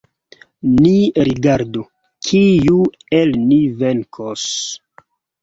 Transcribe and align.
Ni 0.77 0.93
rigardu, 1.27 1.83
kiu 2.29 2.79
el 3.19 3.37
ni 3.45 3.61
venkos! 3.83 4.49